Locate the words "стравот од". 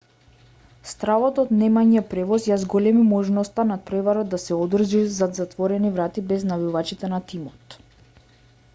0.91-1.51